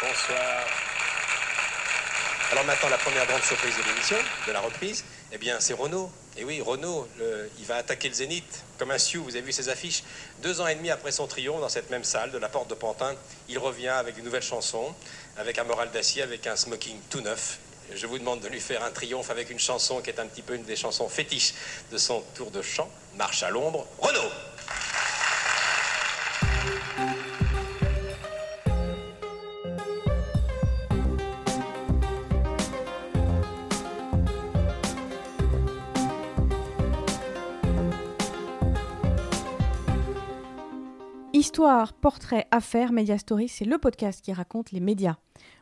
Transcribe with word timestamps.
Bonsoir. 0.00 0.66
Alors 2.52 2.64
maintenant, 2.64 2.88
la 2.90 2.98
première 2.98 3.26
grande 3.26 3.42
surprise 3.42 3.74
de 3.76 3.82
l'émission, 3.88 4.16
de 4.46 4.52
la 4.52 4.60
reprise, 4.60 5.04
eh 5.32 5.38
bien, 5.38 5.58
c'est 5.58 5.72
Renaud. 5.74 6.10
Et 6.36 6.44
oui, 6.44 6.60
Renaud, 6.60 7.08
le- 7.18 7.50
il 7.58 7.64
va 7.64 7.76
attaquer 7.76 8.08
le 8.08 8.14
Zénith 8.14 8.64
comme 8.78 8.90
un 8.90 8.98
Sioux. 8.98 9.24
Vous 9.24 9.30
avez 9.30 9.40
vu 9.40 9.52
ses 9.52 9.68
affiches 9.68 10.04
Deux 10.42 10.60
ans 10.60 10.66
et 10.66 10.74
demi 10.74 10.90
après 10.90 11.10
son 11.12 11.26
triomphe 11.26 11.60
dans 11.60 11.68
cette 11.68 11.90
même 11.90 12.04
salle 12.04 12.30
de 12.30 12.38
la 12.38 12.48
Porte 12.48 12.68
de 12.68 12.74
Pantin, 12.74 13.14
il 13.48 13.58
revient 13.58 13.88
avec 13.88 14.16
une 14.18 14.24
nouvelle 14.24 14.42
chanson, 14.42 14.94
avec 15.38 15.58
un 15.58 15.64
moral 15.64 15.90
d'acier, 15.90 16.22
avec 16.22 16.46
un 16.46 16.56
smoking 16.56 16.98
tout 17.10 17.20
neuf. 17.20 17.58
Je 17.94 18.06
vous 18.06 18.18
demande 18.18 18.40
de 18.40 18.48
lui 18.48 18.60
faire 18.60 18.82
un 18.84 18.90
triomphe 18.90 19.30
avec 19.30 19.48
une 19.50 19.60
chanson 19.60 20.00
qui 20.02 20.10
est 20.10 20.20
un 20.20 20.26
petit 20.26 20.42
peu 20.42 20.54
une 20.54 20.64
des 20.64 20.76
chansons 20.76 21.08
fétiches 21.08 21.54
de 21.90 21.98
son 21.98 22.20
tour 22.34 22.50
de 22.50 22.60
chant, 22.62 22.90
Marche 23.16 23.42
à 23.42 23.50
l'ombre. 23.50 23.86
Renaud 23.98 24.30
Histoire, 41.56 41.94
portrait, 41.94 42.46
affaires, 42.50 42.92
Media 42.92 43.16
Story, 43.16 43.48
c'est 43.48 43.64
le 43.64 43.78
podcast 43.78 44.22
qui 44.22 44.30
raconte 44.30 44.72
les 44.72 44.80
médias. 44.80 45.16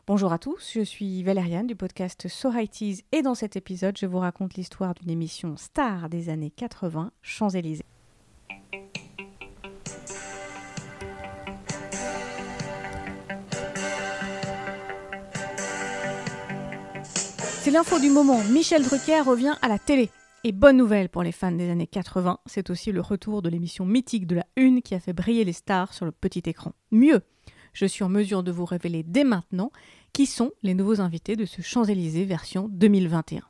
Bonjour 0.07 0.33
à 0.33 0.37
tous, 0.37 0.73
je 0.75 0.81
suis 0.81 1.23
Valériane 1.23 1.67
du 1.67 1.77
podcast 1.77 2.27
So 2.27 2.51
It 2.51 3.05
et 3.13 3.21
dans 3.21 3.33
cet 3.33 3.55
épisode, 3.55 3.97
je 3.97 4.05
vous 4.05 4.19
raconte 4.19 4.55
l'histoire 4.55 4.93
d'une 4.93 5.09
émission 5.09 5.55
star 5.55 6.09
des 6.09 6.27
années 6.27 6.51
80, 6.51 7.11
Champs-Élysées. 7.21 7.85
C'est 17.61 17.71
l'info 17.71 17.99
du 17.99 18.09
moment. 18.09 18.43
Michel 18.51 18.83
Drucker 18.83 19.21
revient 19.21 19.55
à 19.61 19.69
la 19.69 19.79
télé. 19.79 20.09
Et 20.47 20.51
bonne 20.51 20.77
nouvelle 20.77 21.09
pour 21.09 21.23
les 21.23 21.31
fans 21.31 21.51
des 21.51 21.71
années 21.71 21.87
80, 21.87 22.37
c'est 22.45 22.69
aussi 22.69 22.91
le 22.91 23.01
retour 23.01 23.41
de 23.41 23.49
l'émission 23.49 23.83
mythique 23.83 24.27
de 24.27 24.35
la 24.35 24.45
Une 24.55 24.83
qui 24.83 24.93
a 24.93 24.99
fait 24.99 25.11
briller 25.11 25.43
les 25.43 25.53
stars 25.53 25.91
sur 25.91 26.05
le 26.05 26.11
petit 26.11 26.43
écran. 26.45 26.73
Mieux, 26.91 27.21
je 27.73 27.87
suis 27.87 28.03
en 28.03 28.09
mesure 28.09 28.43
de 28.43 28.51
vous 28.51 28.63
révéler 28.63 29.01
dès 29.01 29.23
maintenant 29.23 29.71
qui 30.13 30.27
sont 30.27 30.51
les 30.61 30.75
nouveaux 30.75 31.01
invités 31.01 31.35
de 31.35 31.45
ce 31.45 31.63
Champs-Élysées 31.63 32.25
version 32.25 32.69
2021. 32.69 33.41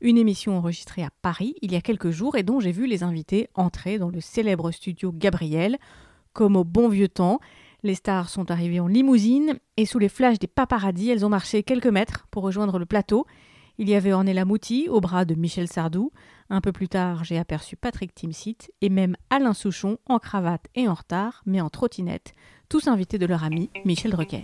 Une 0.00 0.18
émission 0.18 0.58
enregistrée 0.58 1.04
à 1.04 1.10
Paris 1.22 1.54
il 1.62 1.70
y 1.70 1.76
a 1.76 1.80
quelques 1.80 2.10
jours 2.10 2.36
et 2.36 2.42
dont 2.42 2.58
j'ai 2.58 2.72
vu 2.72 2.88
les 2.88 3.04
invités 3.04 3.48
entrer 3.54 3.98
dans 3.98 4.10
le 4.10 4.20
célèbre 4.20 4.72
studio 4.72 5.12
Gabriel. 5.12 5.78
Comme 6.32 6.56
au 6.56 6.64
bon 6.64 6.88
vieux 6.88 7.06
temps, 7.06 7.38
les 7.84 7.94
stars 7.94 8.28
sont 8.28 8.50
arrivées 8.50 8.80
en 8.80 8.88
limousine 8.88 9.60
et 9.76 9.86
sous 9.86 10.00
les 10.00 10.08
flashs 10.08 10.40
des 10.40 10.48
paparazzis, 10.48 11.10
elles 11.10 11.24
ont 11.24 11.28
marché 11.28 11.62
quelques 11.62 11.86
mètres 11.86 12.26
pour 12.32 12.42
rejoindre 12.42 12.80
le 12.80 12.86
plateau. 12.86 13.24
Il 13.76 13.88
y 13.88 13.94
avait 13.96 14.12
Ornella 14.12 14.44
Mouti 14.44 14.88
au 14.88 15.00
bras 15.00 15.24
de 15.24 15.34
Michel 15.34 15.66
Sardou. 15.66 16.12
Un 16.48 16.60
peu 16.60 16.70
plus 16.70 16.88
tard, 16.88 17.24
j'ai 17.24 17.38
aperçu 17.38 17.76
Patrick 17.76 18.14
Timsit 18.14 18.58
et 18.80 18.88
même 18.88 19.16
Alain 19.30 19.52
Souchon 19.52 19.98
en 20.06 20.20
cravate 20.20 20.66
et 20.76 20.88
en 20.88 20.94
retard, 20.94 21.42
mais 21.44 21.60
en 21.60 21.70
trottinette, 21.70 22.34
tous 22.68 22.86
invités 22.86 23.18
de 23.18 23.26
leur 23.26 23.42
ami 23.42 23.70
Michel 23.84 24.12
Drucker. 24.12 24.42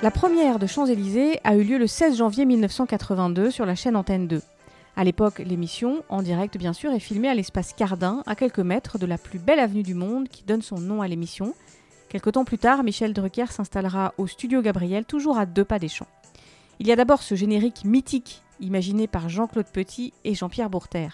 La 0.00 0.12
première 0.12 0.60
de 0.60 0.68
Champs-Élysées 0.68 1.40
a 1.42 1.56
eu 1.56 1.64
lieu 1.64 1.76
le 1.76 1.88
16 1.88 2.18
janvier 2.18 2.44
1982 2.44 3.50
sur 3.50 3.66
la 3.66 3.74
chaîne 3.74 3.96
Antenne 3.96 4.28
2. 4.28 4.40
À 4.94 5.02
l'époque, 5.02 5.40
l'émission, 5.40 6.04
en 6.08 6.22
direct 6.22 6.56
bien 6.56 6.72
sûr, 6.72 6.92
est 6.92 7.00
filmée 7.00 7.28
à 7.28 7.34
l'espace 7.34 7.72
Cardin, 7.72 8.22
à 8.24 8.36
quelques 8.36 8.60
mètres 8.60 8.96
de 8.98 9.06
la 9.06 9.18
plus 9.18 9.40
belle 9.40 9.58
avenue 9.58 9.82
du 9.82 9.94
monde 9.94 10.28
qui 10.28 10.44
donne 10.44 10.62
son 10.62 10.78
nom 10.78 11.02
à 11.02 11.08
l'émission. 11.08 11.52
Quelque 12.08 12.30
temps 12.30 12.44
plus 12.44 12.58
tard, 12.58 12.84
Michel 12.84 13.12
Drucker 13.12 13.46
s'installera 13.50 14.14
au 14.18 14.28
studio 14.28 14.62
Gabriel, 14.62 15.04
toujours 15.04 15.36
à 15.36 15.46
deux 15.46 15.64
pas 15.64 15.80
des 15.80 15.88
champs. 15.88 16.06
Il 16.78 16.86
y 16.86 16.92
a 16.92 16.96
d'abord 16.96 17.20
ce 17.20 17.34
générique 17.34 17.84
mythique, 17.84 18.44
imaginé 18.60 19.08
par 19.08 19.28
Jean-Claude 19.28 19.66
Petit 19.66 20.12
et 20.22 20.34
Jean-Pierre 20.36 20.70
Bourter. 20.70 21.08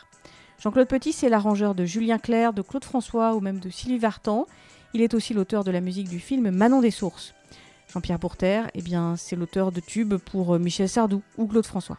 Jean-Claude 0.58 0.88
Petit, 0.88 1.14
c'est 1.14 1.30
l'arrangeur 1.30 1.74
de 1.74 1.86
Julien 1.86 2.18
Clerc, 2.18 2.52
de 2.52 2.60
Claude 2.60 2.84
François 2.84 3.34
ou 3.34 3.40
même 3.40 3.60
de 3.60 3.70
Sylvie 3.70 3.96
Vartan. 3.96 4.46
Il 4.92 5.00
est 5.00 5.14
aussi 5.14 5.32
l'auteur 5.32 5.64
de 5.64 5.70
la 5.70 5.80
musique 5.80 6.10
du 6.10 6.20
film 6.20 6.50
Manon 6.50 6.82
des 6.82 6.90
Sources. 6.90 7.34
Jean-Pierre 7.94 8.18
Bourter, 8.18 8.62
eh 8.74 8.82
bien, 8.82 9.14
c'est 9.14 9.36
l'auteur 9.36 9.70
de 9.70 9.78
tubes 9.78 10.16
pour 10.16 10.56
euh, 10.56 10.58
Michel 10.58 10.88
Sardou 10.88 11.22
ou 11.38 11.46
Claude 11.46 11.64
François. 11.64 11.96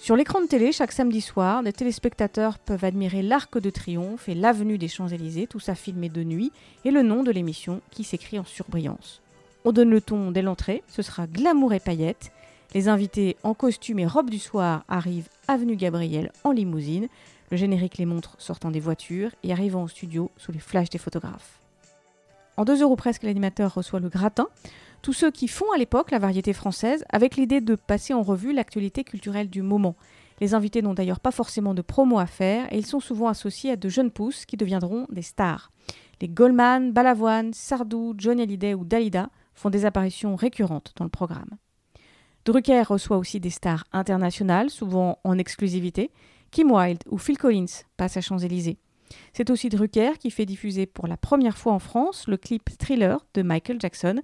Sur 0.00 0.16
l'écran 0.16 0.40
de 0.40 0.46
télé, 0.46 0.72
chaque 0.72 0.92
samedi 0.92 1.20
soir, 1.20 1.60
les 1.60 1.74
téléspectateurs 1.74 2.58
peuvent 2.58 2.84
admirer 2.84 3.20
l'Arc 3.20 3.58
de 3.58 3.68
Triomphe 3.68 4.26
et 4.26 4.34
l'avenue 4.34 4.78
des 4.78 4.88
Champs-Élysées, 4.88 5.48
tout 5.48 5.60
ça 5.60 5.74
filmé 5.74 6.08
de 6.08 6.24
nuit, 6.24 6.50
et 6.86 6.90
le 6.90 7.02
nom 7.02 7.22
de 7.24 7.30
l'émission 7.30 7.82
qui 7.90 8.04
s'écrit 8.04 8.38
en 8.38 8.44
surbrillance. 8.44 9.20
On 9.66 9.72
donne 9.72 9.90
le 9.90 10.00
ton 10.00 10.30
dès 10.30 10.40
l'entrée, 10.40 10.82
ce 10.88 11.02
sera 11.02 11.26
glamour 11.26 11.74
et 11.74 11.80
paillettes. 11.80 12.32
Les 12.72 12.88
invités 12.88 13.36
en 13.42 13.52
costume 13.52 13.98
et 13.98 14.06
robe 14.06 14.30
du 14.30 14.38
soir 14.38 14.82
arrivent 14.88 15.28
avenue 15.46 15.76
Gabriel 15.76 16.32
en 16.42 16.52
limousine. 16.52 17.08
Le 17.50 17.58
générique 17.58 17.98
les 17.98 18.06
montre 18.06 18.34
sortant 18.38 18.70
des 18.70 18.80
voitures 18.80 19.32
et 19.42 19.52
arrivant 19.52 19.82
au 19.82 19.88
studio 19.88 20.30
sous 20.38 20.52
les 20.52 20.58
flashs 20.58 20.88
des 20.88 20.96
photographes. 20.96 21.60
En 22.58 22.64
deux 22.64 22.82
heures 22.82 22.90
ou 22.90 22.96
presque, 22.96 23.22
l'animateur 23.22 23.72
reçoit 23.72 24.00
le 24.00 24.08
gratin. 24.08 24.48
Tous 25.00 25.12
ceux 25.12 25.30
qui 25.30 25.46
font 25.46 25.70
à 25.72 25.78
l'époque 25.78 26.10
la 26.10 26.18
variété 26.18 26.52
française, 26.52 27.04
avec 27.08 27.36
l'idée 27.36 27.60
de 27.60 27.76
passer 27.76 28.14
en 28.14 28.22
revue 28.22 28.52
l'actualité 28.52 29.04
culturelle 29.04 29.48
du 29.48 29.62
moment. 29.62 29.94
Les 30.40 30.54
invités 30.54 30.82
n'ont 30.82 30.92
d'ailleurs 30.92 31.20
pas 31.20 31.30
forcément 31.30 31.72
de 31.72 31.82
promo 31.82 32.18
à 32.18 32.26
faire 32.26 32.66
et 32.72 32.78
ils 32.78 32.84
sont 32.84 32.98
souvent 32.98 33.28
associés 33.28 33.70
à 33.70 33.76
de 33.76 33.88
jeunes 33.88 34.10
pousses 34.10 34.44
qui 34.44 34.56
deviendront 34.56 35.06
des 35.08 35.22
stars. 35.22 35.70
Les 36.20 36.26
Goldman, 36.26 36.90
Balavoine, 36.90 37.52
Sardou, 37.52 38.14
Johnny 38.18 38.42
Hallyday 38.42 38.74
ou 38.74 38.84
Dalida 38.84 39.30
font 39.54 39.70
des 39.70 39.84
apparitions 39.84 40.34
récurrentes 40.34 40.94
dans 40.96 41.04
le 41.04 41.10
programme. 41.10 41.58
Drucker 42.44 42.82
reçoit 42.82 43.18
aussi 43.18 43.38
des 43.38 43.50
stars 43.50 43.84
internationales, 43.92 44.68
souvent 44.68 45.20
en 45.22 45.38
exclusivité. 45.38 46.10
Kim 46.50 46.72
Wilde 46.72 47.04
ou 47.08 47.18
Phil 47.18 47.38
Collins 47.38 47.84
passent 47.96 48.16
à 48.16 48.20
Champs-Élysées. 48.20 48.78
C'est 49.32 49.50
aussi 49.50 49.68
Drucker 49.68 50.18
qui 50.18 50.30
fait 50.30 50.46
diffuser 50.46 50.86
pour 50.86 51.06
la 51.06 51.16
première 51.16 51.58
fois 51.58 51.72
en 51.72 51.78
France 51.78 52.26
le 52.28 52.36
clip 52.36 52.70
Thriller 52.78 53.24
de 53.34 53.42
Michael 53.42 53.80
Jackson, 53.80 54.20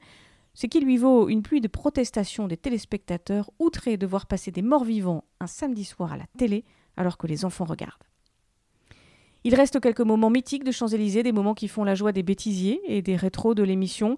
ce 0.54 0.66
qui 0.66 0.80
lui 0.80 0.96
vaut 0.96 1.28
une 1.28 1.42
pluie 1.42 1.60
de 1.60 1.68
protestations 1.68 2.46
des 2.46 2.56
téléspectateurs 2.56 3.50
outrés 3.58 3.96
de 3.96 4.06
voir 4.06 4.26
passer 4.26 4.50
des 4.50 4.62
morts 4.62 4.84
vivants 4.84 5.24
un 5.40 5.46
samedi 5.46 5.84
soir 5.84 6.12
à 6.12 6.16
la 6.16 6.26
télé 6.38 6.64
alors 6.96 7.18
que 7.18 7.26
les 7.26 7.44
enfants 7.44 7.64
regardent. 7.64 8.04
Il 9.42 9.54
reste 9.54 9.80
quelques 9.80 10.00
moments 10.00 10.30
mythiques 10.30 10.64
de 10.64 10.72
Champs-Élysées, 10.72 11.22
des 11.22 11.32
moments 11.32 11.54
qui 11.54 11.68
font 11.68 11.84
la 11.84 11.94
joie 11.94 12.12
des 12.12 12.22
bêtisiers 12.22 12.80
et 12.86 13.02
des 13.02 13.16
rétros 13.16 13.54
de 13.54 13.62
l'émission. 13.62 14.16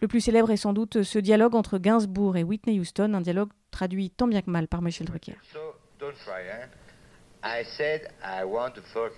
Le 0.00 0.06
plus 0.06 0.20
célèbre 0.20 0.52
est 0.52 0.56
sans 0.56 0.72
doute 0.72 1.02
ce 1.02 1.18
dialogue 1.18 1.56
entre 1.56 1.78
Gainsbourg 1.78 2.36
et 2.36 2.44
Whitney 2.44 2.78
Houston, 2.78 3.14
un 3.14 3.20
dialogue 3.20 3.50
traduit 3.72 4.10
tant 4.10 4.28
bien 4.28 4.40
que 4.40 4.50
mal 4.50 4.68
par 4.68 4.82
Michel 4.82 5.08
Drucker. 5.08 5.34
Don't 5.98 6.14
try, 6.14 6.42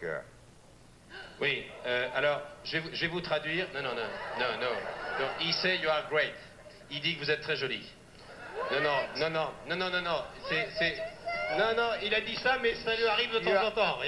her. 0.01 0.25
Oui, 1.41 1.65
euh, 1.87 2.09
alors, 2.15 2.43
je 2.65 2.73
vais, 2.73 2.79
vous, 2.81 2.91
je 2.93 3.01
vais 3.01 3.07
vous 3.07 3.21
traduire. 3.21 3.67
Non, 3.75 3.83
non, 3.83 3.95
non, 3.95 4.59
non, 4.59 4.77
non. 5.19 5.31
He 5.39 5.53
say 5.55 5.77
you 5.79 5.89
are 5.89 6.09
great. 6.11 6.35
Il 6.91 7.01
dit 7.01 7.15
que 7.15 7.21
vous 7.25 7.31
êtes 7.31 7.41
très 7.41 7.57
jolie. 7.57 7.87
Non, 8.71 8.81
non, 8.81 9.09
non, 9.17 9.31
non, 9.31 9.51
non, 9.67 9.77
non, 9.77 9.91
non, 9.91 10.01
non. 10.03 10.23
C'est. 10.49 11.03
Non, 11.51 11.75
non, 11.75 11.91
il 12.03 12.15
a 12.15 12.21
dit 12.21 12.37
ça, 12.37 12.59
mais 12.63 12.75
ça 12.77 12.95
lui 12.95 13.07
arrive 13.07 13.33
de 13.33 13.39
temps 13.41 13.67
en 13.67 13.71
temps. 13.73 13.99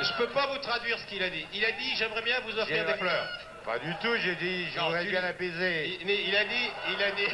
Je 0.00 0.12
peux 0.12 0.28
pas 0.28 0.46
vous 0.48 0.58
traduire 0.58 0.98
ce 0.98 1.06
qu'il 1.06 1.22
a 1.22 1.30
dit. 1.30 1.44
Il 1.52 1.64
a 1.64 1.72
dit, 1.72 1.96
j'aimerais 1.96 2.22
bien 2.22 2.38
vous 2.40 2.56
offrir 2.58 2.84
des 2.86 2.94
fleurs. 2.94 3.28
Pas 3.64 3.78
du 3.80 3.94
tout, 3.96 4.14
j'ai 4.16 4.36
dit, 4.36 4.66
je 4.70 4.78
Non, 4.78 4.84
voudrais 4.86 5.04
tu- 5.04 5.10
bien 5.10 5.20
l'apaiser. 5.20 5.98
Il, 6.00 6.06
mais 6.06 6.22
il 6.24 6.36
a 6.36 6.44
dit, 6.44 6.70
il 6.90 7.02
a 7.02 7.10
dit. 7.10 7.26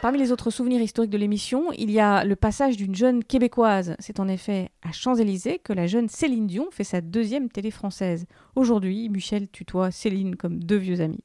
Parmi 0.00 0.18
les 0.18 0.32
autres 0.32 0.48
souvenirs 0.48 0.80
historiques 0.80 1.10
de 1.10 1.18
l'émission, 1.18 1.72
il 1.76 1.90
y 1.90 2.00
a 2.00 2.24
le 2.24 2.34
passage 2.34 2.78
d'une 2.78 2.94
jeune 2.94 3.22
québécoise. 3.22 3.96
C'est 3.98 4.18
en 4.18 4.28
effet 4.28 4.70
à 4.80 4.92
Champs-Élysées 4.92 5.58
que 5.58 5.74
la 5.74 5.86
jeune 5.86 6.08
Céline 6.08 6.46
Dion 6.46 6.68
fait 6.70 6.84
sa 6.84 7.02
deuxième 7.02 7.50
télé 7.50 7.70
française. 7.70 8.24
Aujourd'hui, 8.56 9.10
Michel 9.10 9.48
tutoie 9.48 9.90
Céline 9.90 10.36
comme 10.36 10.64
deux 10.64 10.78
vieux 10.78 11.02
amis. 11.02 11.22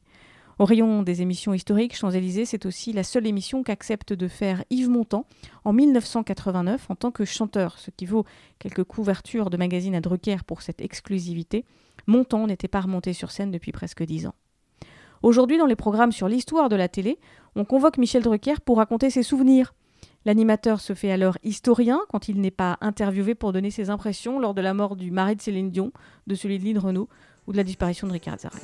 Au 0.59 0.65
rayon 0.65 1.03
des 1.03 1.21
émissions 1.21 1.53
historiques, 1.53 1.95
Champs-Élysées, 1.95 2.43
c'est 2.43 2.65
aussi 2.65 2.91
la 2.91 3.03
seule 3.03 3.27
émission 3.27 3.63
qu'accepte 3.63 4.11
de 4.11 4.27
faire 4.27 4.65
Yves 4.69 4.89
Montand 4.89 5.25
en 5.63 5.71
1989 5.71 6.87
en 6.89 6.95
tant 6.95 7.11
que 7.11 7.23
chanteur, 7.23 7.79
ce 7.79 7.91
qui 7.91 8.05
vaut 8.05 8.25
quelques 8.59 8.83
couvertures 8.83 9.49
de 9.49 9.55
magazines 9.55 9.95
à 9.95 10.01
Drucker 10.01 10.43
pour 10.45 10.61
cette 10.61 10.81
exclusivité. 10.81 11.63
Montand 12.07 12.45
n'était 12.47 12.67
pas 12.67 12.81
remonté 12.81 13.13
sur 13.13 13.31
scène 13.31 13.51
depuis 13.51 13.71
presque 13.71 14.03
dix 14.03 14.27
ans. 14.27 14.35
Aujourd'hui, 15.25 15.57
dans 15.57 15.65
les 15.65 15.75
programmes 15.75 16.11
sur 16.11 16.27
l'histoire 16.27 16.69
de 16.69 16.75
la 16.75 16.87
télé, 16.87 17.17
on 17.55 17.65
convoque 17.65 17.97
Michel 17.97 18.21
Drucker 18.21 18.61
pour 18.63 18.77
raconter 18.77 19.09
ses 19.09 19.23
souvenirs. 19.23 19.73
L'animateur 20.23 20.79
se 20.79 20.93
fait 20.93 21.11
alors 21.11 21.39
historien 21.41 21.99
quand 22.09 22.29
il 22.29 22.39
n'est 22.39 22.51
pas 22.51 22.77
interviewé 22.79 23.33
pour 23.33 23.51
donner 23.51 23.71
ses 23.71 23.89
impressions 23.89 24.39
lors 24.39 24.53
de 24.53 24.61
la 24.61 24.75
mort 24.75 24.95
du 24.95 25.09
mari 25.09 25.35
de 25.35 25.41
Céline 25.41 25.71
Dion, 25.71 25.91
de 26.27 26.35
celui 26.35 26.59
de 26.59 26.65
Lynn 26.65 26.77
Renault 26.77 27.09
ou 27.47 27.53
de 27.53 27.57
la 27.57 27.63
disparition 27.63 28.05
de 28.05 28.13
Ricard 28.13 28.37
Zaraï. 28.37 28.61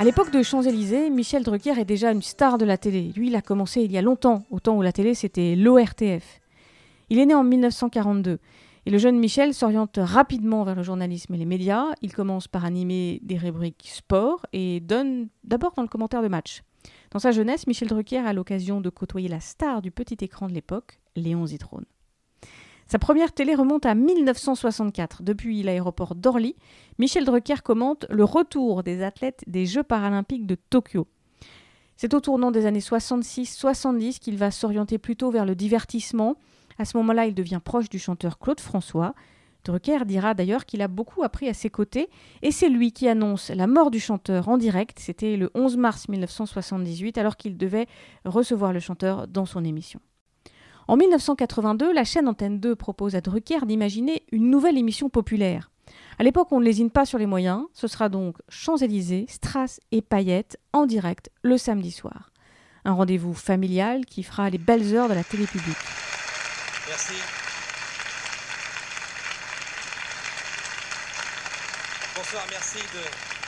À 0.00 0.04
l'époque 0.04 0.30
de 0.30 0.42
Champs-Élysées, 0.42 1.10
Michel 1.10 1.42
Drucker 1.42 1.78
est 1.78 1.84
déjà 1.84 2.10
une 2.10 2.22
star 2.22 2.56
de 2.56 2.64
la 2.64 2.78
télé. 2.78 3.12
Lui, 3.14 3.26
il 3.26 3.36
a 3.36 3.42
commencé 3.42 3.82
il 3.82 3.92
y 3.92 3.98
a 3.98 4.00
longtemps, 4.00 4.44
au 4.48 4.58
temps 4.58 4.78
où 4.78 4.80
la 4.80 4.92
télé 4.92 5.12
c'était 5.12 5.54
l'ORTF. 5.56 6.40
Il 7.10 7.18
est 7.18 7.26
né 7.26 7.34
en 7.34 7.44
1942 7.44 8.38
et 8.86 8.90
le 8.90 8.96
jeune 8.96 9.18
Michel 9.18 9.52
s'oriente 9.52 9.98
rapidement 10.00 10.64
vers 10.64 10.74
le 10.74 10.82
journalisme 10.82 11.34
et 11.34 11.36
les 11.36 11.44
médias. 11.44 11.84
Il 12.00 12.14
commence 12.14 12.48
par 12.48 12.64
animer 12.64 13.20
des 13.24 13.36
rubriques 13.36 13.90
sport 13.92 14.46
et 14.54 14.80
donne 14.80 15.28
d'abord 15.44 15.74
dans 15.76 15.82
le 15.82 15.88
commentaire 15.88 16.22
de 16.22 16.28
match. 16.28 16.62
Dans 17.10 17.18
sa 17.18 17.30
jeunesse, 17.30 17.66
Michel 17.66 17.88
Drucker 17.88 18.26
a 18.26 18.32
l'occasion 18.32 18.80
de 18.80 18.88
côtoyer 18.88 19.28
la 19.28 19.40
star 19.40 19.82
du 19.82 19.90
petit 19.90 20.16
écran 20.24 20.48
de 20.48 20.54
l'époque, 20.54 20.98
Léon 21.14 21.44
Zitrone. 21.44 21.84
Sa 22.90 22.98
première 22.98 23.30
télé 23.30 23.54
remonte 23.54 23.86
à 23.86 23.94
1964. 23.94 25.22
Depuis 25.22 25.62
l'aéroport 25.62 26.16
d'Orly, 26.16 26.56
Michel 26.98 27.24
Drucker 27.24 27.62
commente 27.62 28.04
le 28.10 28.24
retour 28.24 28.82
des 28.82 29.04
athlètes 29.04 29.44
des 29.46 29.64
Jeux 29.64 29.84
paralympiques 29.84 30.44
de 30.44 30.56
Tokyo. 30.56 31.06
C'est 31.96 32.14
au 32.14 32.20
tournant 32.20 32.50
des 32.50 32.66
années 32.66 32.80
66-70 32.80 34.18
qu'il 34.18 34.36
va 34.36 34.50
s'orienter 34.50 34.98
plutôt 34.98 35.30
vers 35.30 35.46
le 35.46 35.54
divertissement. 35.54 36.34
À 36.78 36.84
ce 36.84 36.96
moment-là, 36.96 37.26
il 37.26 37.34
devient 37.36 37.60
proche 37.64 37.88
du 37.88 38.00
chanteur 38.00 38.40
Claude 38.40 38.58
François. 38.58 39.14
Drucker 39.62 40.04
dira 40.04 40.34
d'ailleurs 40.34 40.66
qu'il 40.66 40.82
a 40.82 40.88
beaucoup 40.88 41.22
appris 41.22 41.48
à 41.48 41.54
ses 41.54 41.70
côtés 41.70 42.10
et 42.42 42.50
c'est 42.50 42.68
lui 42.68 42.90
qui 42.90 43.06
annonce 43.06 43.50
la 43.50 43.68
mort 43.68 43.92
du 43.92 44.00
chanteur 44.00 44.48
en 44.48 44.58
direct. 44.58 44.98
C'était 44.98 45.36
le 45.36 45.52
11 45.54 45.76
mars 45.76 46.08
1978 46.08 47.18
alors 47.18 47.36
qu'il 47.36 47.56
devait 47.56 47.86
recevoir 48.24 48.72
le 48.72 48.80
chanteur 48.80 49.28
dans 49.28 49.46
son 49.46 49.64
émission. 49.64 50.00
En 50.90 50.96
1982, 50.96 51.92
la 51.92 52.02
chaîne 52.02 52.26
Antenne 52.26 52.58
2 52.58 52.74
propose 52.74 53.14
à 53.14 53.20
Drucker 53.20 53.64
d'imaginer 53.64 54.24
une 54.32 54.50
nouvelle 54.50 54.76
émission 54.76 55.08
populaire. 55.08 55.70
À 56.18 56.24
l'époque, 56.24 56.48
on 56.50 56.58
ne 56.58 56.64
lésine 56.64 56.90
pas 56.90 57.06
sur 57.06 57.16
les 57.16 57.26
moyens. 57.26 57.62
Ce 57.74 57.86
sera 57.86 58.08
donc 58.08 58.38
Champs-Élysées, 58.48 59.26
Strass 59.28 59.78
et 59.92 60.02
Paillettes 60.02 60.58
en 60.72 60.86
direct 60.86 61.30
le 61.42 61.58
samedi 61.58 61.92
soir. 61.92 62.32
Un 62.84 62.94
rendez-vous 62.94 63.34
familial 63.34 64.04
qui 64.04 64.24
fera 64.24 64.50
les 64.50 64.58
belles 64.58 64.96
heures 64.96 65.08
de 65.08 65.14
la 65.14 65.22
télé 65.22 65.46
publique. 65.46 65.76
Merci. 66.88 67.14
Bonsoir, 72.16 72.42
merci 72.50 72.78
de 72.78 73.39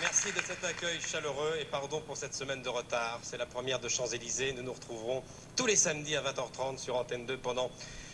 Merci 0.00 0.30
de 0.32 0.40
cet 0.46 0.62
accueil 0.62 1.00
chaleureux 1.00 1.56
et 1.60 1.64
pardon 1.64 2.00
pour 2.00 2.16
cette 2.16 2.32
semaine 2.32 2.62
de 2.62 2.68
retard. 2.68 3.18
C'est 3.24 3.36
la 3.36 3.46
première 3.46 3.80
de 3.80 3.88
Champs-Élysées. 3.88 4.52
Nous 4.52 4.62
nous 4.62 4.72
retrouverons 4.72 5.24
tous 5.56 5.66
les 5.66 5.74
samedis 5.74 6.14
à 6.14 6.22
20h30 6.22 6.78
sur 6.78 6.94
Antenne 6.94 7.26
2 7.26 7.36
pendant 7.38 7.68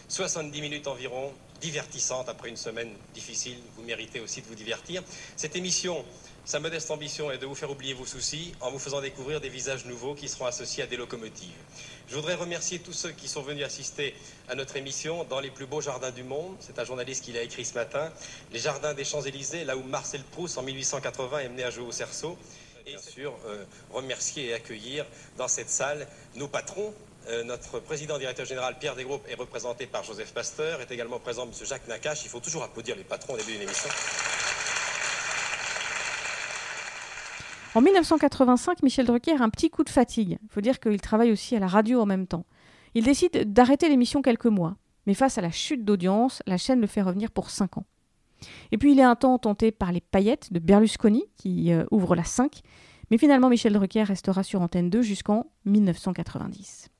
70 0.09 0.63
minutes 0.63 0.87
environ, 0.87 1.37
divertissante 1.61 2.31
après 2.31 2.49
une 2.49 2.57
semaine 2.57 2.97
difficile. 3.13 3.63
Vous 3.77 3.83
méritez 3.83 4.21
aussi 4.21 4.41
de 4.41 4.47
vous 4.47 4.55
divertir. 4.55 5.03
Cette 5.37 5.57
émission 5.57 6.07
sa 6.45 6.61
modeste 6.61 6.91
ambition 6.91 7.31
est 7.31 7.39
de 7.39 7.47
vous 7.47 7.55
faire 7.55 7.71
oublier 7.71 7.95
vos 7.95 8.05
soucis 8.05 8.53
en 8.61 8.71
vous 8.71 8.79
faisant 8.79 9.01
découvrir 9.01 9.41
des 9.41 9.49
visages 9.49 9.87
nouveaux 9.87 10.15
qui 10.15 10.29
seront 10.29 10.45
associés 10.45 10.83
à 10.83 10.87
des 10.87 10.99
locomotives. 10.99 11.49
Je 12.07 12.15
voudrais 12.15 12.35
remercier 12.35 12.81
tous 12.81 12.93
ceux 12.93 13.13
qui 13.13 13.29
sont 13.29 13.41
venus 13.41 13.65
assister 13.65 14.15
à 14.49 14.55
notre 14.55 14.77
émission 14.77 15.25
dans 15.25 15.41
les 15.41 15.51
plus 15.51 15.65
beaux 15.65 15.81
jardins 15.81 16.11
du 16.11 16.23
monde. 16.23 16.55
C'est 16.61 16.79
un 16.79 16.85
journaliste 16.85 17.25
qui 17.25 17.33
l'a 17.33 17.41
écrit 17.41 17.65
ce 17.65 17.73
matin. 17.73 18.13
Les 18.53 18.59
jardins 18.59 18.93
des 18.93 19.05
Champs-Élysées, 19.05 19.65
là 19.65 19.75
où 19.75 19.83
Marcel 19.85 20.23
Proust, 20.33 20.59
en 20.59 20.63
1880, 20.63 21.39
est 21.39 21.49
mené 21.49 21.65
à 21.65 21.71
jouer 21.71 21.87
au 21.87 21.93
cerceau. 21.93 22.37
Et 22.87 22.91
bien 22.91 22.99
sûr, 22.99 23.35
euh, 23.47 23.65
remercier 23.91 24.49
et 24.49 24.55
accueillir 24.55 25.07
dans 25.39 25.49
cette 25.49 25.71
salle 25.71 26.07
nos 26.35 26.49
patrons, 26.49 26.93
euh, 27.29 27.43
notre 27.43 27.81
président 27.81 28.19
directeur 28.19 28.45
général 28.45 28.79
Pierre 28.79 28.97
Desgroupes 28.97 29.27
est 29.31 29.35
représenté 29.35 29.87
par 29.87 30.05
Joseph 30.05 30.35
Pasteur, 30.35 30.83
est 30.83 30.91
également 30.91 31.19
présent 31.19 31.45
M. 31.45 31.53
Jacques 31.67 31.89
Nakache. 31.89 32.25
Il 32.25 32.29
faut 32.29 32.41
toujours 32.41 32.65
applaudir 32.65 32.97
les 32.97 33.05
patrons 33.05 33.33
au 33.33 33.37
début 33.39 33.53
d'une 33.53 33.63
émission. 33.63 33.89
En 37.75 37.81
1985, 37.81 38.85
Michel 38.85 39.05
Drucker 39.05 39.41
a 39.41 39.43
un 39.43 39.51
petit 39.51 39.69
coup 39.69 39.83
de 39.83 39.91
fatigue. 39.91 40.39
Il 40.43 40.49
faut 40.49 40.61
dire 40.61 40.79
qu'il 40.79 41.01
travaille 41.01 41.33
aussi 41.33 41.57
à 41.57 41.59
la 41.59 41.67
radio 41.67 42.01
en 42.01 42.07
même 42.07 42.29
temps. 42.29 42.47
Il 42.95 43.03
décide 43.03 43.53
d'arrêter 43.53 43.89
l'émission 43.89 44.23
quelques 44.23 44.47
mois. 44.47 44.77
Mais 45.07 45.15
face 45.15 45.39
à 45.39 45.41
la 45.41 45.51
chute 45.51 45.85
d'audience, 45.85 46.41
la 46.47 46.57
chaîne 46.57 46.81
le 46.81 46.87
fait 46.87 47.03
revenir 47.03 47.33
pour 47.33 47.51
5 47.51 47.79
ans. 47.79 47.85
Et 48.71 48.79
puis 48.79 48.93
il 48.93 49.01
est 49.01 49.05
un 49.05 49.17
temps 49.17 49.39
tenté 49.39 49.73
par 49.73 49.91
les 49.91 50.01
paillettes 50.01 50.53
de 50.53 50.61
Berlusconi, 50.61 51.25
qui 51.37 51.73
euh, 51.73 51.85
ouvre 51.91 52.15
la 52.15 52.23
5. 52.23 52.61
Mais 53.11 53.19
finalement, 53.19 53.49
Michel 53.49 53.73
Drucker 53.73 54.05
restera 54.05 54.45
sur 54.45 54.63
Antenne 54.63 54.89
2 54.89 55.03
jusqu'en 55.03 55.51
1990. 55.65 56.91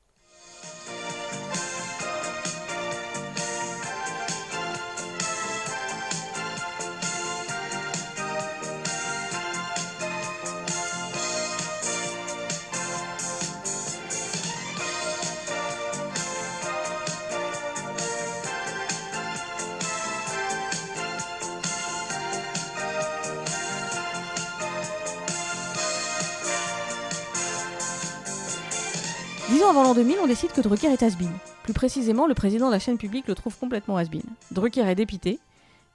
Dix 29.49 29.61
ans 29.61 29.69
avant 29.69 29.83
l'an 29.83 29.93
2000, 29.93 30.17
on 30.23 30.27
décide 30.27 30.51
que 30.51 30.61
Drucker 30.61 30.87
est 30.87 31.03
has 31.03 31.15
Plus 31.61 31.73
précisément, 31.73 32.25
le 32.25 32.33
président 32.33 32.65
de 32.65 32.71
la 32.71 32.79
chaîne 32.79 32.97
publique 32.97 33.27
le 33.27 33.35
trouve 33.35 33.55
complètement 33.55 33.95
has 33.95 34.07
Drucker 34.49 34.89
est 34.89 34.95
dépité. 34.95 35.39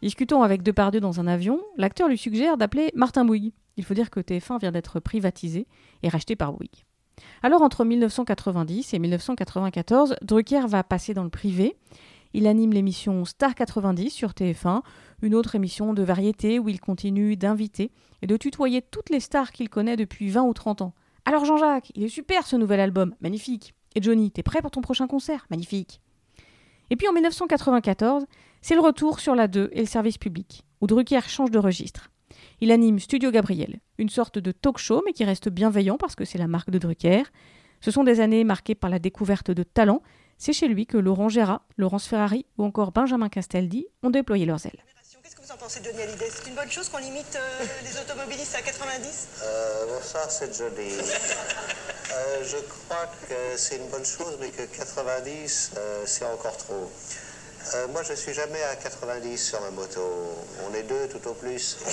Discutant 0.02 0.42
avec 0.42 0.62
Depardieu 0.62 1.00
dans 1.00 1.18
un 1.18 1.26
avion, 1.26 1.60
l'acteur 1.76 2.08
lui 2.08 2.16
suggère 2.16 2.56
d'appeler 2.56 2.92
Martin 2.94 3.24
Bouygues. 3.24 3.52
Il 3.76 3.84
faut 3.84 3.94
dire 3.94 4.08
que 4.08 4.20
TF1 4.20 4.60
vient 4.60 4.70
d'être 4.70 5.00
privatisé 5.00 5.66
et 6.04 6.08
racheté 6.08 6.36
par 6.36 6.52
Bouygues. 6.52 6.84
Alors 7.42 7.62
entre 7.62 7.84
1990 7.84 8.94
et 8.94 8.98
1994, 9.00 10.14
Drucker 10.22 10.68
va 10.68 10.84
passer 10.84 11.12
dans 11.12 11.24
le 11.24 11.30
privé. 11.30 11.76
Il 12.32 12.46
anime 12.46 12.72
l'émission 12.72 13.24
Star 13.24 13.56
90 13.56 14.10
sur 14.10 14.30
TF1, 14.30 14.82
une 15.22 15.34
autre 15.34 15.56
émission 15.56 15.92
de 15.92 16.04
variété 16.04 16.60
où 16.60 16.68
il 16.68 16.80
continue 16.80 17.36
d'inviter 17.36 17.90
et 18.22 18.28
de 18.28 18.36
tutoyer 18.36 18.80
toutes 18.80 19.10
les 19.10 19.18
stars 19.18 19.50
qu'il 19.50 19.68
connaît 19.68 19.96
depuis 19.96 20.30
20 20.30 20.42
ou 20.42 20.54
30 20.54 20.82
ans. 20.82 20.94
Alors 21.24 21.44
Jean-Jacques, 21.44 21.92
il 21.94 22.02
est 22.02 22.08
super 22.08 22.46
ce 22.46 22.56
nouvel 22.56 22.80
album, 22.80 23.14
magnifique. 23.20 23.74
Et 23.94 24.02
Johnny, 24.02 24.30
t'es 24.30 24.42
prêt 24.42 24.62
pour 24.62 24.70
ton 24.70 24.80
prochain 24.80 25.06
concert? 25.06 25.46
Magnifique. 25.50 26.00
Et 26.90 26.96
puis 26.96 27.08
en 27.08 27.12
1994, 27.12 28.26
c'est 28.62 28.74
le 28.74 28.80
retour 28.80 29.20
sur 29.20 29.34
la 29.34 29.48
2 29.48 29.70
et 29.72 29.80
le 29.80 29.86
service 29.86 30.18
public, 30.18 30.64
où 30.80 30.86
Drucker 30.86 31.20
change 31.28 31.50
de 31.50 31.58
registre. 31.58 32.10
Il 32.60 32.72
anime 32.72 32.98
Studio 32.98 33.30
Gabriel, 33.30 33.80
une 33.98 34.08
sorte 34.08 34.38
de 34.38 34.52
talk 34.52 34.78
show, 34.78 35.02
mais 35.06 35.12
qui 35.12 35.24
reste 35.24 35.48
bienveillant 35.48 35.96
parce 35.96 36.14
que 36.14 36.24
c'est 36.24 36.38
la 36.38 36.46
marque 36.46 36.70
de 36.70 36.78
Drucker. 36.78 37.24
Ce 37.80 37.90
sont 37.90 38.04
des 38.04 38.20
années 38.20 38.44
marquées 38.44 38.74
par 38.74 38.90
la 38.90 38.98
découverte 38.98 39.50
de 39.50 39.62
talents. 39.62 40.02
C'est 40.36 40.52
chez 40.52 40.68
lui 40.68 40.86
que 40.86 40.98
Laurent 40.98 41.28
Gérard, 41.28 41.62
Laurence 41.76 42.06
Ferrari 42.06 42.46
ou 42.58 42.64
encore 42.64 42.92
Benjamin 42.92 43.28
Castaldi 43.28 43.86
ont 44.02 44.10
déployé 44.10 44.46
leurs 44.46 44.64
ailes 44.66 44.84
vous 45.38 45.52
en 45.52 45.56
pensez, 45.56 45.80
Johnny 45.84 46.02
Hallyday? 46.02 46.28
C'est 46.34 46.48
une 46.48 46.54
bonne 46.54 46.70
chose 46.70 46.88
qu'on 46.88 46.98
limite 46.98 47.36
euh, 47.36 47.64
les 47.84 47.98
automobilistes 48.00 48.54
à 48.56 48.62
90 48.62 49.28
euh, 49.42 49.86
bon, 49.86 50.02
Ça, 50.02 50.28
c'est 50.28 50.56
joli. 50.56 50.94
Euh, 52.12 52.42
je 52.44 52.56
crois 52.56 53.06
que 53.28 53.56
c'est 53.56 53.76
une 53.76 53.86
bonne 53.86 54.04
chose, 54.04 54.36
mais 54.40 54.48
que 54.48 54.62
90, 54.62 55.70
euh, 55.76 56.02
c'est 56.04 56.24
encore 56.24 56.56
trop. 56.56 56.90
Euh, 57.74 57.86
moi, 57.92 58.02
je 58.02 58.14
suis 58.14 58.34
jamais 58.34 58.60
à 58.64 58.74
90 58.74 59.38
sur 59.38 59.60
ma 59.60 59.70
moto. 59.70 60.00
On 60.68 60.74
est 60.74 60.82
deux 60.82 61.06
tout 61.08 61.28
au 61.28 61.34
plus. 61.34 61.76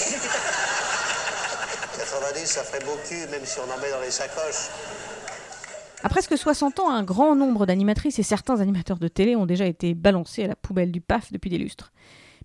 90, 1.98 2.46
ça 2.48 2.64
ferait 2.64 2.84
beaucoup, 2.84 3.32
même 3.32 3.46
si 3.46 3.60
on 3.60 3.72
en 3.72 3.78
met 3.78 3.92
dans 3.92 4.02
les 4.02 4.10
sacoches. 4.10 4.72
À 6.02 6.10
presque 6.10 6.36
60 6.36 6.80
ans, 6.80 6.90
un 6.90 7.04
grand 7.04 7.36
nombre 7.36 7.68
d'animatrices 7.68 8.18
et 8.18 8.24
certains 8.24 8.60
animateurs 8.60 8.98
de 8.98 9.08
télé 9.08 9.36
ont 9.36 9.46
déjà 9.46 9.68
été 9.68 9.94
balancés 9.94 10.46
à 10.46 10.48
la 10.48 10.56
poubelle 10.56 10.92
du 10.92 11.02
PAF 11.02 11.32
depuis 11.32 11.52
des 11.52 11.60
lustres. 11.60 11.92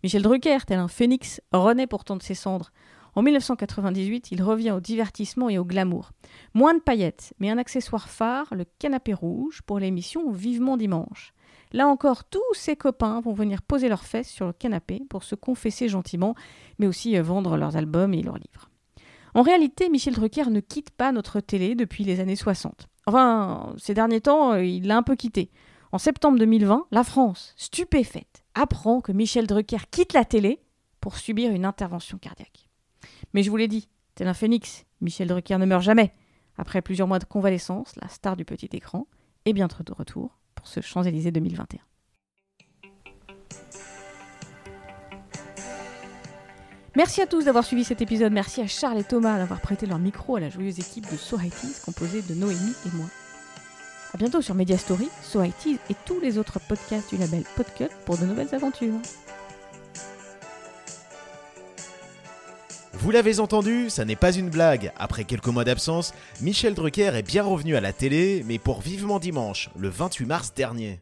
Michel 0.03 0.23
Drucker, 0.23 0.59
tel 0.67 0.81
un 0.81 0.89
phénix, 0.89 1.41
renaît 1.53 1.87
pourtant 1.87 2.17
de 2.17 2.23
ses 2.23 2.35
cendres. 2.35 2.73
En 3.15 3.23
1998, 3.23 4.33
il 4.33 4.43
revient 4.43 4.73
au 4.73 4.81
divertissement 4.81 5.49
et 5.49 5.59
au 5.59 5.65
glamour. 5.65 6.11
Moins 6.55 6.75
de 6.75 6.81
paillettes, 6.81 7.35
mais 7.39 7.51
un 7.51 7.59
accessoire 7.59 8.09
phare, 8.09 8.47
le 8.53 8.65
canapé 8.79 9.13
rouge, 9.13 9.61
pour 9.63 9.79
l'émission 9.79 10.33
Vivement 10.33 10.77
Dimanche. 10.77 11.35
Là 11.73 11.87
encore, 11.87 12.25
tous 12.25 12.41
ses 12.55 12.75
copains 12.75 13.21
vont 13.21 13.33
venir 13.33 13.63
poser 13.63 13.89
leurs 13.89 14.05
fesses 14.05 14.29
sur 14.29 14.47
le 14.47 14.53
canapé 14.53 15.03
pour 15.09 15.23
se 15.23 15.35
confesser 15.35 15.89
gentiment, 15.89 16.35
mais 16.79 16.87
aussi 16.87 17.17
euh, 17.17 17.23
vendre 17.23 17.57
leurs 17.57 17.77
albums 17.77 18.13
et 18.13 18.23
leurs 18.23 18.39
livres. 18.39 18.71
En 19.35 19.43
réalité, 19.43 19.89
Michel 19.89 20.15
Drucker 20.15 20.51
ne 20.51 20.61
quitte 20.61 20.91
pas 20.91 21.13
notre 21.13 21.41
télé 21.41 21.75
depuis 21.75 22.05
les 22.05 22.21
années 22.21 22.37
60. 22.37 22.89
Enfin, 23.07 23.73
ces 23.79 23.95
derniers 23.95 24.21
temps, 24.21 24.53
euh, 24.53 24.65
il 24.65 24.87
l'a 24.87 24.97
un 24.97 25.03
peu 25.03 25.17
quitté. 25.17 25.51
En 25.95 25.99
septembre 25.99 26.39
2020, 26.39 26.87
la 26.91 27.05
France, 27.05 27.53
stupéfaite, 27.59 28.45
apprend 28.55 29.03
que 29.03 29.13
Michel 29.13 29.47
Drucker 29.47 29.91
quitte 29.91 30.15
la 30.15 30.25
télé 30.25 30.63
pour 31.03 31.19
subir 31.19 31.51
une 31.51 31.67
intervention 31.67 32.17
cardiaque. 32.17 32.71
Mais 33.35 33.43
je 33.43 33.51
vous 33.51 33.59
l'ai 33.59 33.69
dit, 33.69 33.91
tel 34.15 34.27
un 34.27 34.33
phénix, 34.33 34.87
Michel 35.03 35.29
Drucker 35.29 35.59
ne 35.59 35.67
meurt 35.67 35.83
jamais. 35.83 36.15
Après 36.57 36.81
plusieurs 36.81 37.09
mois 37.09 37.19
de 37.19 37.25
convalescence, 37.25 37.95
la 38.01 38.09
star 38.09 38.37
du 38.37 38.47
petit 38.47 38.71
écran 38.73 39.07
est 39.45 39.53
bientôt 39.53 39.83
de 39.83 39.93
retour 39.93 40.39
pour 40.55 40.67
ce 40.67 40.81
Champs-Élysées 40.81 41.31
2021. 41.31 41.81
Merci 46.97 47.21
à 47.21 47.27
tous 47.27 47.45
d'avoir 47.45 47.65
suivi 47.65 47.85
cet 47.85 48.01
épisode. 48.01 48.33
Merci 48.33 48.63
à 48.63 48.67
Charles 48.67 48.99
et 48.99 49.05
Thomas 49.05 49.37
d'avoir 49.37 49.61
prêté 49.61 49.85
leur 49.85 49.99
micro 49.99 50.37
à 50.37 50.41
la 50.41 50.49
joyeuse 50.49 50.79
équipe 50.79 51.11
de 51.11 51.17
So 51.17 51.39
composée 51.85 52.23
de 52.23 52.35
Noémie 52.35 52.75
et 52.87 52.97
moi. 52.97 53.07
A 54.14 54.19
bientôt 54.19 54.42
sur 54.42 54.54
Media 54.54 54.76
Story, 54.76 55.09
So 55.23 55.42
et 55.42 55.52
tous 56.04 56.21
les 56.21 56.37
autres 56.37 56.61
podcasts 56.61 57.09
du 57.09 57.16
label 57.16 57.45
Podcut 57.57 57.88
pour 58.04 58.19
de 58.19 58.26
nouvelles 58.26 58.54
aventures. 58.54 59.00
Vous 62.92 63.11
l'avez 63.11 63.40
entendu, 63.40 63.88
ça 63.88 64.04
n'est 64.04 64.14
pas 64.14 64.33
une 64.33 64.50
blague. 64.50 64.92
Après 64.97 65.25
quelques 65.25 65.47
mois 65.47 65.64
d'absence, 65.64 66.12
Michel 66.42 66.75
Drucker 66.75 67.12
est 67.14 67.26
bien 67.26 67.42
revenu 67.42 67.75
à 67.75 67.81
la 67.81 67.95
télé, 67.95 68.45
mais 68.47 68.59
pour 68.59 68.83
vivement 68.83 69.19
dimanche, 69.19 69.71
le 69.78 69.88
28 69.88 70.26
mars 70.26 70.52
dernier. 70.54 71.00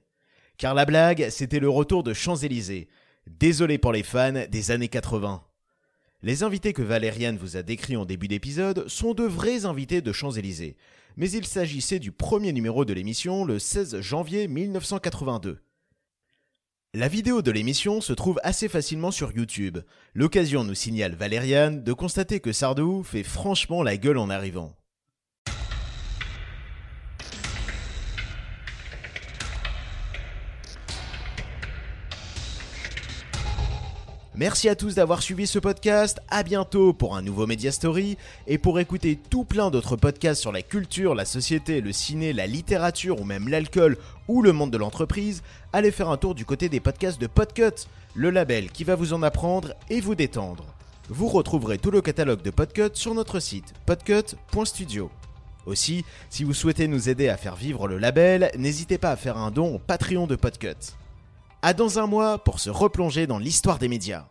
Car 0.56 0.74
la 0.74 0.84
blague, 0.84 1.30
c'était 1.30 1.58
le 1.58 1.68
retour 1.68 2.04
de 2.04 2.14
Champs-Élysées. 2.14 2.88
Désolé 3.26 3.78
pour 3.78 3.92
les 3.92 4.04
fans 4.04 4.44
des 4.48 4.70
années 4.70 4.88
80. 4.88 5.42
Les 6.22 6.42
invités 6.42 6.74
que 6.74 6.82
Valériane 6.82 7.38
vous 7.38 7.56
a 7.56 7.62
décrits 7.62 7.96
en 7.96 8.04
début 8.04 8.28
d'épisode 8.28 8.86
sont 8.88 9.14
de 9.14 9.24
vrais 9.24 9.64
invités 9.64 10.02
de 10.02 10.12
Champs-Élysées, 10.12 10.76
mais 11.16 11.30
il 11.30 11.46
s'agissait 11.46 11.98
du 11.98 12.12
premier 12.12 12.52
numéro 12.52 12.84
de 12.84 12.92
l'émission 12.92 13.46
le 13.46 13.58
16 13.58 14.02
janvier 14.02 14.46
1982. 14.46 15.62
La 16.92 17.08
vidéo 17.08 17.40
de 17.40 17.50
l'émission 17.50 18.02
se 18.02 18.12
trouve 18.12 18.38
assez 18.42 18.68
facilement 18.68 19.10
sur 19.10 19.32
YouTube. 19.32 19.78
L'occasion 20.12 20.62
nous 20.62 20.74
signale 20.74 21.14
Valériane 21.14 21.82
de 21.82 21.92
constater 21.94 22.40
que 22.40 22.52
Sardou 22.52 23.02
fait 23.02 23.22
franchement 23.22 23.82
la 23.82 23.96
gueule 23.96 24.18
en 24.18 24.28
arrivant. 24.28 24.76
Merci 34.40 34.70
à 34.70 34.74
tous 34.74 34.94
d'avoir 34.94 35.20
suivi 35.20 35.46
ce 35.46 35.58
podcast. 35.58 36.18
À 36.30 36.42
bientôt 36.42 36.94
pour 36.94 37.14
un 37.14 37.20
nouveau 37.20 37.46
Media 37.46 37.70
Story 37.70 38.16
et 38.46 38.56
pour 38.56 38.80
écouter 38.80 39.18
tout 39.28 39.44
plein 39.44 39.70
d'autres 39.70 39.96
podcasts 39.96 40.40
sur 40.40 40.50
la 40.50 40.62
culture, 40.62 41.14
la 41.14 41.26
société, 41.26 41.82
le 41.82 41.92
ciné, 41.92 42.32
la 42.32 42.46
littérature 42.46 43.20
ou 43.20 43.24
même 43.24 43.48
l'alcool 43.48 43.98
ou 44.28 44.40
le 44.40 44.54
monde 44.54 44.70
de 44.70 44.78
l'entreprise, 44.78 45.42
allez 45.74 45.90
faire 45.90 46.08
un 46.08 46.16
tour 46.16 46.34
du 46.34 46.46
côté 46.46 46.70
des 46.70 46.80
podcasts 46.80 47.20
de 47.20 47.26
Podcut, 47.26 47.86
le 48.14 48.30
label 48.30 48.70
qui 48.70 48.82
va 48.82 48.94
vous 48.94 49.12
en 49.12 49.22
apprendre 49.22 49.74
et 49.90 50.00
vous 50.00 50.14
détendre. 50.14 50.64
Vous 51.10 51.28
retrouverez 51.28 51.76
tout 51.76 51.90
le 51.90 52.00
catalogue 52.00 52.40
de 52.40 52.48
Podcut 52.48 52.94
sur 52.94 53.14
notre 53.14 53.40
site 53.40 53.74
podcut.studio. 53.84 55.10
Aussi, 55.66 56.02
si 56.30 56.44
vous 56.44 56.54
souhaitez 56.54 56.88
nous 56.88 57.10
aider 57.10 57.28
à 57.28 57.36
faire 57.36 57.56
vivre 57.56 57.86
le 57.88 57.98
label, 57.98 58.50
n'hésitez 58.56 58.96
pas 58.96 59.10
à 59.10 59.16
faire 59.16 59.36
un 59.36 59.50
don 59.50 59.74
au 59.74 59.78
Patreon 59.78 60.26
de 60.26 60.36
Podcut. 60.36 60.96
À 61.62 61.74
dans 61.74 61.98
un 61.98 62.06
mois 62.06 62.38
pour 62.42 62.58
se 62.58 62.70
replonger 62.70 63.26
dans 63.26 63.38
l'histoire 63.38 63.78
des 63.78 63.88
médias. 63.88 64.24